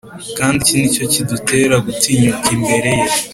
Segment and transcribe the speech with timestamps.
[0.37, 3.07] Kandi iki ni cyo kidutera gutinyuka imbere ye: